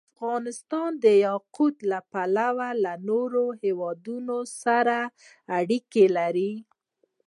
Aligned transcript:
افغانستان 0.17 0.89
د 1.03 1.05
یاقوت 1.25 1.75
له 1.91 1.99
پلوه 2.11 2.69
له 2.83 2.93
نورو 3.09 3.45
هېوادونو 3.61 4.37
سره 4.63 4.97
اړیکې 5.59 6.05
لري. 6.17 6.53